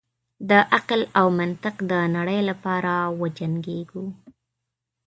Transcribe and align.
د 0.49 0.51
عقل 0.75 1.01
او 1.19 1.27
منطق 1.39 1.75
د 1.91 1.93
نړۍ 2.15 2.39
لپاره 2.49 2.93
وجنګیږو. 3.21 4.05